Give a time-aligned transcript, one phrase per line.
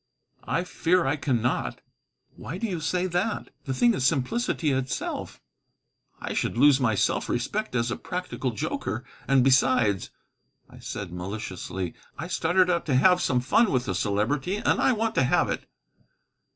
[0.47, 1.79] "I fear I cannot."
[2.35, 3.51] "Why do you say that?
[3.65, 5.39] The thing is simplicity itself."
[6.19, 9.03] "I should lose my self respect as a practical joker.
[9.27, 10.09] And besides,"
[10.67, 14.91] I said maliciously, "I started out to have some fun with the Celebrity, and I
[14.91, 15.69] want to have it."